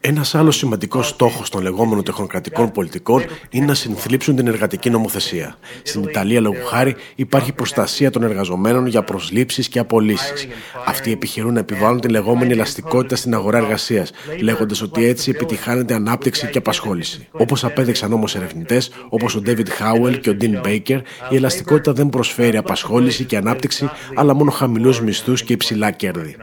[0.00, 5.56] ένας άλλος σημαντικός στόχος των λεγόμενων τεχνοκρατικών πολιτικών είναι να συνθλίψουν την εργατική νομοθεσία.
[5.82, 10.46] Στην Ιταλία, λόγω χάρη, υπάρχει προστασία των εργαζομένων για προσλήψεις και απολύσεις.
[10.86, 16.46] Αυτοί επιχειρούν να επιβάλλουν την λεγόμενη ελαστικότητα στην αγορά εργασίας, λέγοντας ότι έτσι επιτυχάνεται ανάπτυξη
[16.46, 17.28] και απασχόληση.
[17.30, 21.00] Όπως απέδειξαν όμως ερευνητές, όπως ο David Χάουελ και ο Dean Baker,
[21.30, 26.36] η ελαστικότητα δεν προσφέρει απασχόληση και ανάπτυξη, αλλά μόνο χαμηλούς μισθούς και υψηλά κέρδη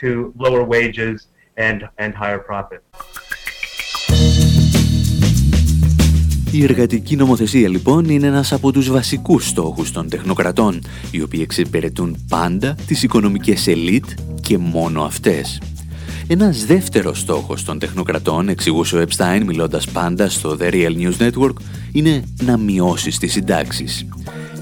[0.00, 1.26] to lower wages
[1.56, 2.84] and, and higher profits.
[6.52, 12.24] Η εργατική νομοθεσία λοιπόν είναι ένας από τους βασικούς στόχους των τεχνοκρατών, οι οποίοι εξυπηρετούν
[12.28, 14.04] πάντα τις οικονομικές ελίτ
[14.40, 15.62] και μόνο αυτές.
[16.28, 21.54] Ένας δεύτερος στόχος των τεχνοκρατών, εξηγούσε ο Epstein μιλώντας πάντα στο The Real News Network,
[21.92, 24.06] είναι να μειώσεις τις συντάξεις.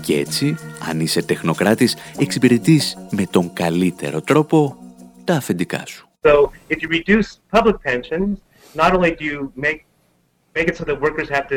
[0.08, 0.56] Και έτσι,
[0.88, 4.76] αν είσαι τεχνοκράτης, εξυπηρετείς με τον καλύτερο τρόπο
[5.24, 6.08] τα αφεντικά σου.
[6.22, 7.28] So if you reduce
[7.58, 8.36] public pensions,
[8.74, 9.87] not only do you make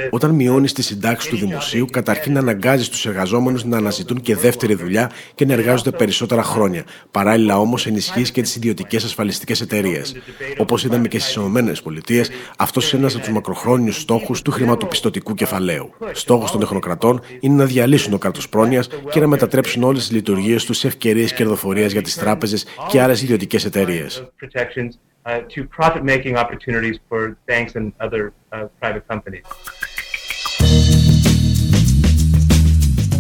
[0.10, 5.12] όταν μειώνεις τη συντάξη του δημοσίου, καταρχήν αναγκάζεις τους εργαζόμενους να αναζητούν και δεύτερη δουλειά
[5.36, 6.84] και να εργάζονται περισσότερα χρόνια.
[7.12, 10.16] Παράλληλα όμως ενισχύεις και τις ιδιωτικές ασφαλιστικές εταιρείες.
[10.58, 12.26] Όπως είδαμε και στις ΗΠΑ,
[12.58, 15.94] αυτός είναι ένας από τους μακροχρόνιους στόχους του χρηματοπιστωτικού κεφαλαίου.
[16.12, 20.66] Στόχος των τεχνοκρατών είναι να διαλύσουν το κράτος πρόνοιας και να μετατρέψουν όλες τις λειτουργίες
[20.66, 24.32] τους σε ευκαιρίες κερδοφορίας για τις τράπεζες και άλλες ιδιωτικές εταιρείες.
[25.24, 29.45] Uh, to profit-making opportunities for banks and other uh, private companies.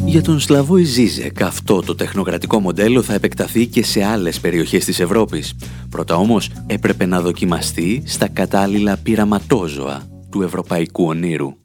[0.05, 4.99] Για τον Σλαβόη Ζίζεκ αυτό το τεχνοκρατικό μοντέλο θα επεκταθεί και σε άλλες περιοχές της
[4.99, 5.55] Ευρώπης.
[5.89, 11.60] Πρώτα όμως έπρεπε να δοκιμαστεί στα κατάλληλα πειραματόζωα του ευρωπαϊκού ονείρου.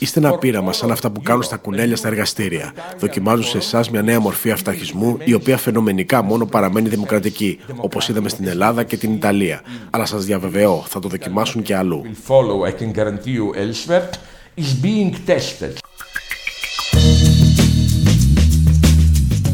[0.00, 2.72] Είστε ένα πείραμα σαν αυτά που κάνουν στα κουνέλια στα εργαστήρια.
[2.98, 8.28] Δοκιμάζουν σε εσάς μια νέα μορφή αυταρχισμού, η οποία φαινομενικά μόνο παραμένει δημοκρατική, όπως είδαμε
[8.28, 9.60] στην Ελλάδα και την Ιταλία.
[9.90, 12.02] Αλλά σας διαβεβαιώ, θα το δοκιμάσουν και αλλού.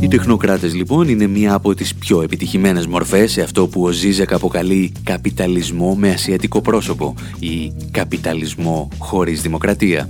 [0.02, 4.32] Οι τεχνοκράτες λοιπόν είναι μία από τις πιο επιτυχημένες μορφές σε αυτό που ο Ζίζεκ
[4.32, 10.08] αποκαλεί καπιταλισμό με ασιατικό πρόσωπο ή καπιταλισμό χωρίς δημοκρατία.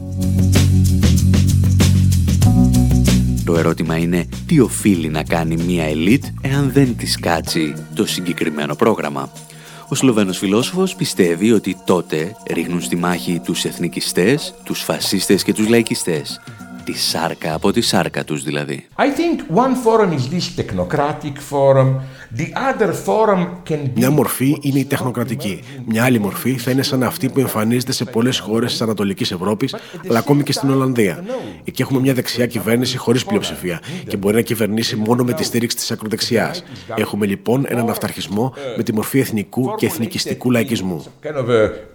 [3.45, 8.75] Το ερώτημα είναι τι οφείλει να κάνει μία ελίτ εάν δεν της κάτσει το συγκεκριμένο
[8.75, 9.33] πρόγραμμα;
[9.89, 15.69] Ο Σλοβαίνος φιλόσοφος πιστεύει ότι τότε ρίχνουν στη μάχη τους εθνικιστές, τους φασίστες και τους
[15.69, 16.41] λαϊκιστές
[16.83, 18.87] τη σάρκα από τη σάρκα τους δηλαδή.
[18.97, 22.01] I think one forum is this technocratic forum.
[22.37, 23.91] The other forum can be...
[23.95, 25.63] Μια μορφή είναι η τεχνοκρατική.
[25.87, 29.75] Μια άλλη μορφή θα είναι σαν αυτή που εμφανίζεται σε πολλές χώρες της Ανατολικής Ευρώπης,
[30.09, 31.25] αλλά ακόμη και στην Ολλανδία.
[31.65, 35.77] Εκεί έχουμε μια δεξιά κυβέρνηση χωρίς πλειοψηφία και μπορεί να κυβερνήσει μόνο με τη στήριξη
[35.77, 36.65] της ακροδεξιάς.
[36.95, 41.05] Έχουμε λοιπόν έναν αυταρχισμό με τη μορφή εθνικού και εθνικιστικού λαϊκισμού.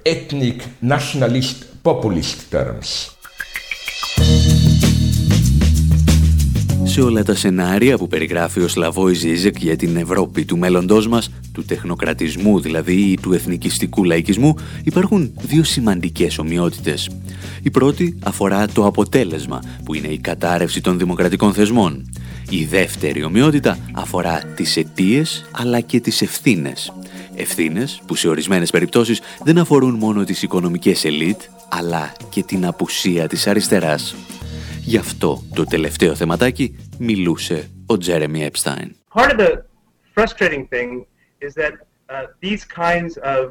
[0.03, 0.59] ethnic,
[0.93, 3.16] nationalist, populist terms.
[6.97, 11.31] Σε όλα τα σενάρια που περιγράφει ο Σλαβόη Ζίζεκ για την Ευρώπη του μέλλοντός μας,
[11.51, 17.09] του τεχνοκρατισμού δηλαδή ή του εθνικιστικού λαϊκισμού, υπάρχουν δύο σημαντικές ομοιότητες.
[17.63, 22.09] Η πρώτη αφορά το αποτέλεσμα, που είναι η κατάρρευση των δημοκρατικών θεσμών.
[22.49, 26.93] Η δεύτερη ομοιότητα αφορά τις αιτίες αλλά και τις ευθύνες.
[27.35, 33.27] Ευθύνες που σε ορισμένες περιπτώσεις δεν αφορούν μόνο τις οικονομικές ελίτ, αλλά και την απουσία
[33.27, 34.15] της αριστεράς.
[34.87, 38.95] Γι' αυτό το τελευταίο θεματάκι μιλούσε ο Τζέρεμι Επστάιν.
[39.13, 39.51] Part of the
[40.15, 41.05] frustrating thing
[41.47, 41.73] is that
[42.09, 43.41] uh, these kinds of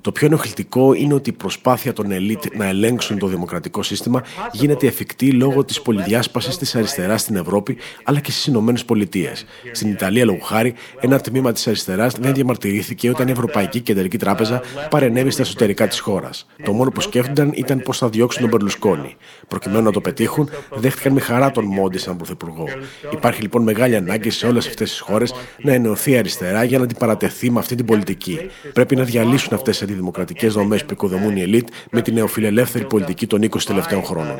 [0.00, 4.86] το πιο ενοχλητικό είναι ότι η προσπάθεια των ελίτ να ελέγξουν το δημοκρατικό σύστημα γίνεται
[4.86, 9.44] εφικτή λόγω της πολυδιάσπασης της αριστεράς στην Ευρώπη αλλά και στις Ηνωμένες Πολιτείες.
[9.72, 14.62] Στην Ιταλία, λόγω χάρη, ένα τμήμα της αριστεράς δεν διαμαρτυρήθηκε όταν η Ευρωπαϊκή Κεντρική Τράπεζα
[14.90, 16.46] παρενέβη στα εσωτερικά της χώρας.
[16.62, 19.16] Το μόνο που σκέφτονταν ήταν πώς θα διώξουν τον Περλουσκόνη.
[19.48, 22.64] Προκειμένου να το πετύχουν, δέχτηκαν με χαρά τον Μόντι σαν πρωθυπουργό.
[23.12, 27.50] Υπάρχει λοιπόν μεγάλη ανάγκη σε όλες αυτές τις χώρες να ενωθεί αριστερά για να αντιπαρατεθεί
[27.50, 28.38] με αυτή την πολιτική.
[28.72, 32.84] Πρέπει να διαλύσουν αλλάξουν αυτές τι αντιδημοκρατικές δομές που οικοδομούν η ελίτ με την νεοφιλελεύθερη
[32.84, 34.36] πολιτική των 20 τελευταίων χρόνων.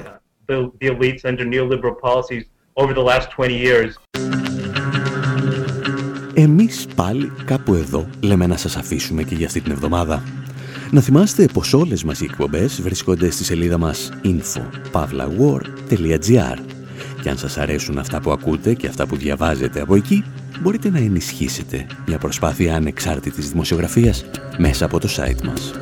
[6.35, 10.23] Εμείς πάλι κάπου εδώ λέμε να σας αφήσουμε και για αυτή την εβδομάδα.
[10.91, 16.78] Να θυμάστε πως όλες μας οι εκπομπές βρίσκονται στη σελίδα μας info.pavlawar.gr
[17.23, 20.25] και αν σας αρέσουν αυτά που ακούτε και αυτά που διαβάζετε από εκεί,
[20.61, 24.25] μπορείτε να ενισχύσετε μια προσπάθεια ανεξάρτητης δημοσιογραφίας
[24.59, 25.73] μέσα από το site μας.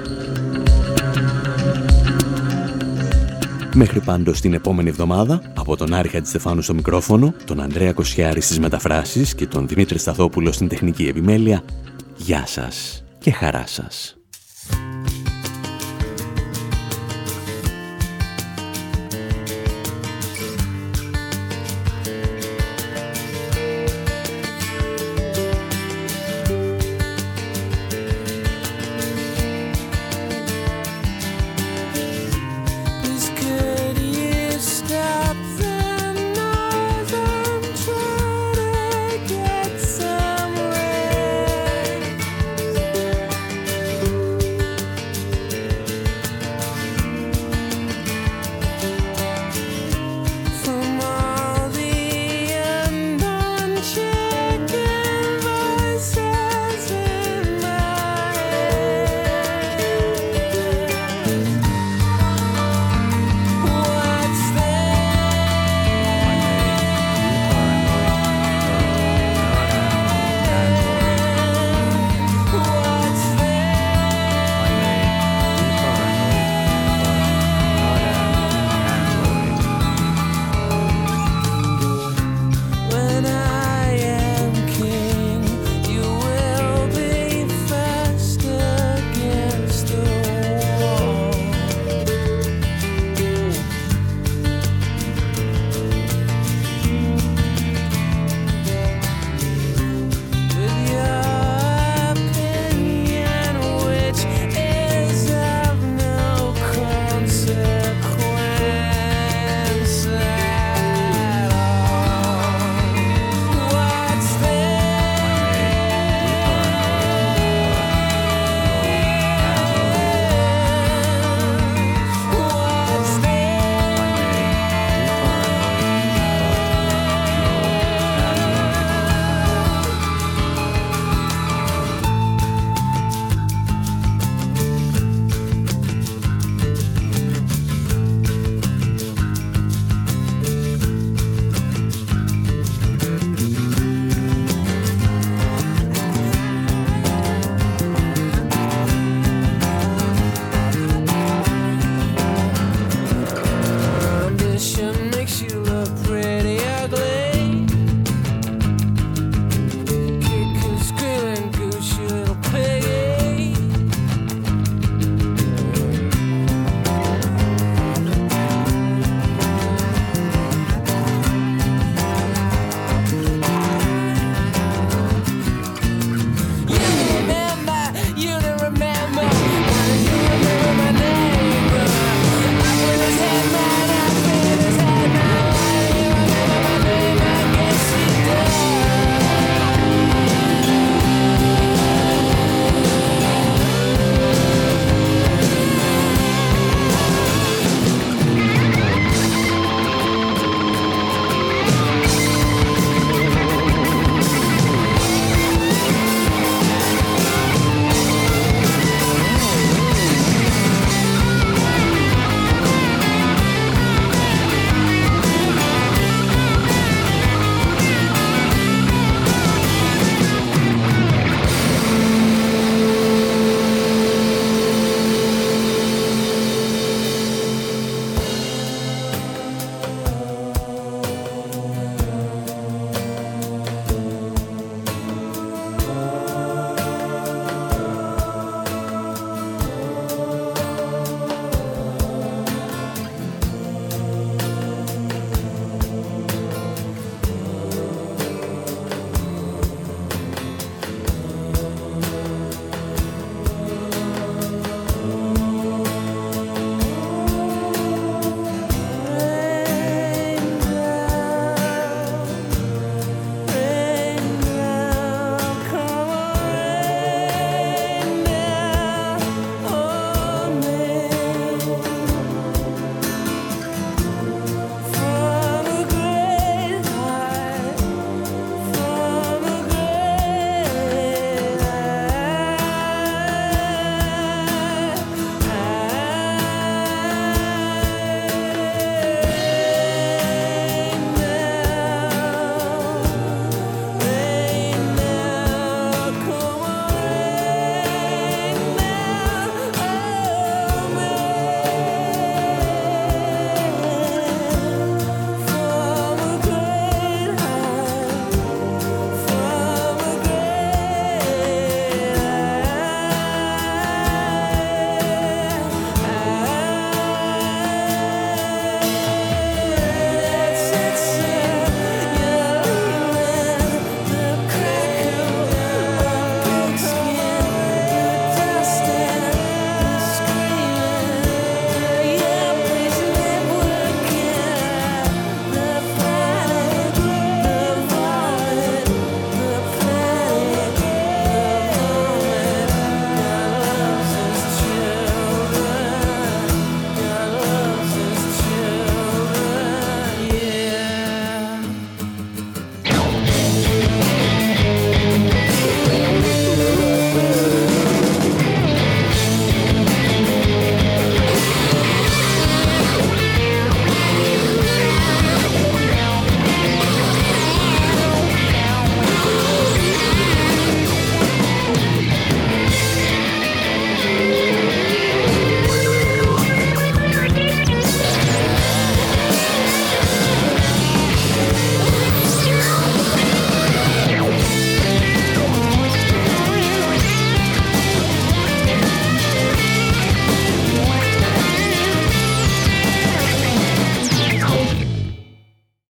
[3.75, 8.59] Μέχρι πάντως την επόμενη εβδομάδα, από τον Άρη Χατζηστεφάνου στο μικρόφωνο, τον Ανδρέα Κοσιάρη στις
[8.59, 11.63] μεταφράσεις και τον Δημήτρη Σταθόπουλο στην τεχνική επιμέλεια,
[12.17, 14.17] γεια σας και χαρά σας.